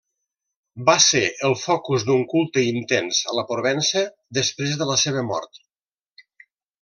[0.85, 1.19] Va ser
[1.49, 4.03] el focus d'un culte intens a la Provença
[4.41, 5.61] després de la seva mort.